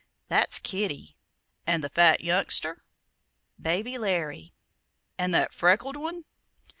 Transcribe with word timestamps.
"That's 0.29 0.57
Kitty." 0.57 1.15
"And 1.67 1.83
the 1.83 1.87
fat 1.89 2.21
youngster?" 2.21 2.81
"Baby 3.61 3.99
Larry." 3.99 4.55
"And 5.15 5.31
that 5.35 5.53
freckled 5.53 5.95
one?" 5.95 6.25